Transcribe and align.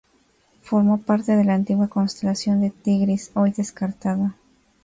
Formó 0.63 0.97
parte 0.99 1.35
de 1.35 1.43
la 1.43 1.53
antigua 1.53 1.87
constelación 1.87 2.59
de 2.61 2.71
Tigris, 2.71 3.29
hoy 3.35 3.51
descartada. 3.51 4.35